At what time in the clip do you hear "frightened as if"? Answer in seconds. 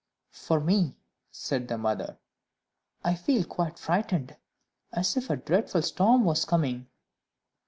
3.77-5.29